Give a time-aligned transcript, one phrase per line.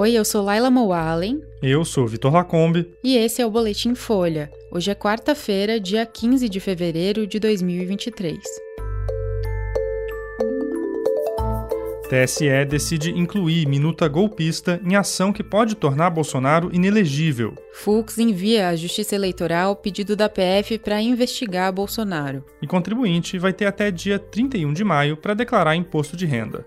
[0.00, 1.42] Oi, eu sou Laila Moalen.
[1.62, 2.88] Eu sou Vitor Lacombe.
[3.04, 4.50] E esse é o Boletim Folha.
[4.72, 8.38] Hoje é quarta-feira, dia 15 de fevereiro de 2023.
[12.08, 17.52] TSE decide incluir minuta golpista em ação que pode tornar Bolsonaro inelegível.
[17.70, 22.42] Fux envia à Justiça Eleitoral pedido da PF para investigar Bolsonaro.
[22.62, 26.64] E contribuinte vai ter até dia 31 de maio para declarar imposto de renda.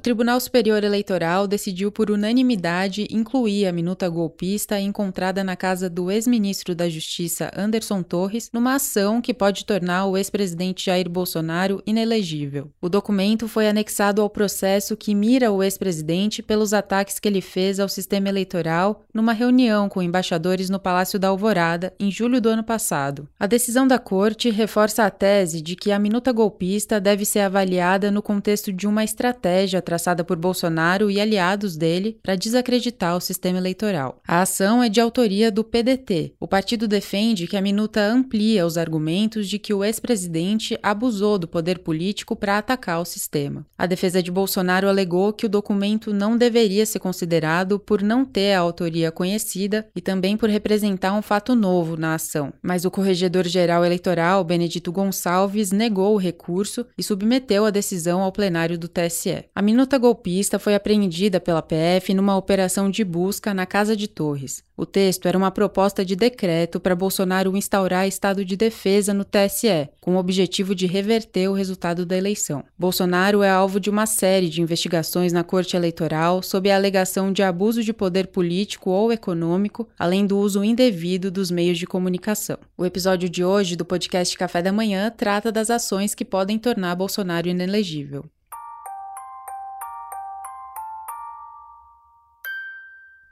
[0.00, 6.10] O Tribunal Superior Eleitoral decidiu por unanimidade incluir a minuta golpista encontrada na casa do
[6.10, 12.70] ex-ministro da Justiça Anderson Torres numa ação que pode tornar o ex-presidente Jair Bolsonaro inelegível.
[12.80, 17.78] O documento foi anexado ao processo que mira o ex-presidente pelos ataques que ele fez
[17.78, 22.64] ao sistema eleitoral numa reunião com embaixadores no Palácio da Alvorada em julho do ano
[22.64, 23.28] passado.
[23.38, 28.10] A decisão da corte reforça a tese de que a minuta golpista deve ser avaliada
[28.10, 33.58] no contexto de uma estratégia traçada por Bolsonaro e aliados dele para desacreditar o sistema
[33.58, 34.20] eleitoral.
[34.24, 36.34] A ação é de autoria do PDT.
[36.38, 41.48] O partido defende que a minuta amplia os argumentos de que o ex-presidente abusou do
[41.48, 43.66] poder político para atacar o sistema.
[43.76, 48.52] A defesa de Bolsonaro alegou que o documento não deveria ser considerado por não ter
[48.52, 52.52] a autoria conhecida e também por representar um fato novo na ação.
[52.62, 58.78] Mas o corregedor-geral eleitoral, Benedito Gonçalves, negou o recurso e submeteu a decisão ao plenário
[58.78, 59.46] do TSE.
[59.52, 64.62] A minuta golpista foi apreendida pela PF numa operação de busca na Casa de Torres.
[64.76, 69.90] O texto era uma proposta de decreto para Bolsonaro instaurar estado de defesa no TSE,
[70.00, 72.64] com o objetivo de reverter o resultado da eleição.
[72.78, 77.42] Bolsonaro é alvo de uma série de investigações na Corte Eleitoral sob a alegação de
[77.42, 82.56] abuso de poder político ou econômico, além do uso indevido dos meios de comunicação.
[82.78, 86.94] O episódio de hoje do podcast Café da Manhã trata das ações que podem tornar
[86.94, 88.24] Bolsonaro inelegível.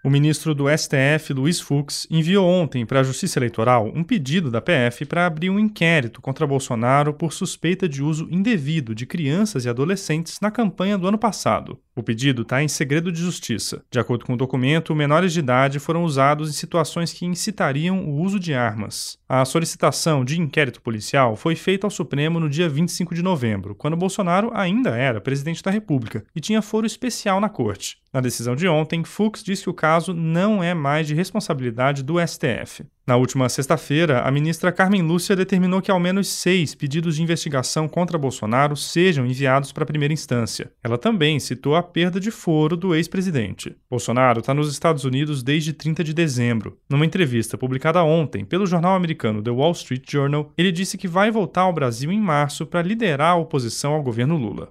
[0.08, 4.58] O ministro do STF, Luiz Fux, enviou ontem para a Justiça Eleitoral um pedido da
[4.58, 9.68] PF para abrir um inquérito contra Bolsonaro por suspeita de uso indevido de crianças e
[9.68, 11.78] adolescentes na campanha do ano passado.
[11.94, 13.82] O pedido está em segredo de justiça.
[13.90, 18.22] De acordo com o documento, menores de idade foram usados em situações que incitariam o
[18.22, 19.18] uso de armas.
[19.28, 23.96] A solicitação de inquérito policial foi feita ao Supremo no dia 25 de novembro, quando
[23.96, 27.98] Bolsonaro ainda era presidente da República e tinha foro especial na corte.
[28.12, 32.14] Na decisão de ontem, Fux disse que o caso não é mais de responsabilidade do
[32.24, 32.84] STF.
[33.08, 37.88] Na última sexta-feira, a ministra Carmen Lúcia determinou que ao menos seis pedidos de investigação
[37.88, 40.70] contra Bolsonaro sejam enviados para a primeira instância.
[40.84, 43.74] Ela também citou a perda de foro do ex-presidente.
[43.90, 46.76] Bolsonaro está nos Estados Unidos desde 30 de dezembro.
[46.86, 51.30] Numa entrevista publicada ontem pelo jornal americano The Wall Street Journal, ele disse que vai
[51.30, 54.70] voltar ao Brasil em março para liderar a oposição ao governo Lula.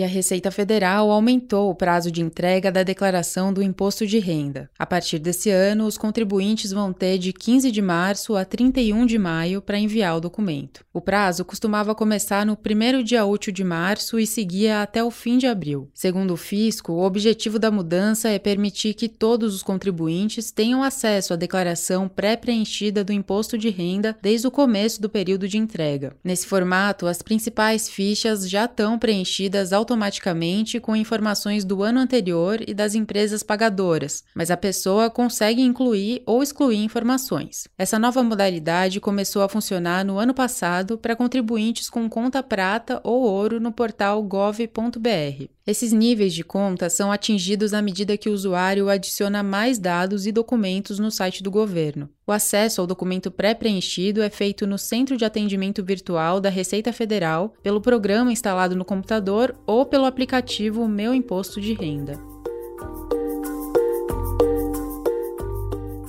[0.00, 4.70] E a Receita Federal aumentou o prazo de entrega da declaração do imposto de renda.
[4.78, 9.18] A partir desse ano, os contribuintes vão ter de 15 de março a 31 de
[9.18, 10.84] maio para enviar o documento.
[10.92, 15.36] O prazo costumava começar no primeiro dia útil de março e seguia até o fim
[15.36, 15.90] de abril.
[15.92, 21.34] Segundo o fisco, o objetivo da mudança é permitir que todos os contribuintes tenham acesso
[21.34, 26.16] à declaração pré-preenchida do imposto de renda desde o começo do período de entrega.
[26.24, 32.72] Nesse formato, as principais fichas já estão preenchidas automaticamente com informações do ano anterior e
[32.72, 37.66] das empresas pagadoras, mas a pessoa consegue incluir ou excluir informações.
[37.76, 43.22] Essa nova modalidade começou a funcionar no ano passado para contribuintes com conta prata ou
[43.22, 45.48] ouro no portal gov.br.
[45.66, 50.32] Esses níveis de conta são atingidos à medida que o usuário adiciona mais dados e
[50.32, 52.08] documentos no site do governo.
[52.30, 57.52] O acesso ao documento pré-preenchido é feito no Centro de Atendimento Virtual da Receita Federal,
[57.60, 62.20] pelo programa instalado no computador ou pelo aplicativo Meu Imposto de Renda.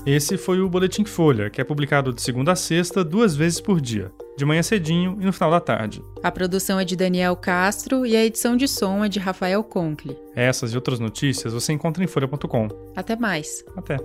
[0.05, 3.81] Esse foi o Boletim Folha, que é publicado de segunda a sexta, duas vezes por
[3.81, 6.03] dia de manhã cedinho e no final da tarde.
[6.23, 10.17] A produção é de Daniel Castro e a edição de som é de Rafael Conkle.
[10.35, 12.67] Essas e outras notícias você encontra em folha.com.
[12.95, 13.63] Até mais.
[13.75, 13.97] Até.